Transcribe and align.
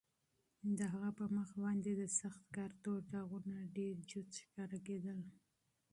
د 0.77 0.79
هغه 0.93 1.09
په 1.17 1.25
مخ 1.35 1.49
باندې 1.63 1.91
د 1.95 2.03
سخت 2.19 2.43
کار 2.55 2.71
تور 2.83 3.01
داغونه 3.13 3.57
ډېر 3.77 3.95
جوت 4.09 4.29
ښکارېدل. 4.45 5.19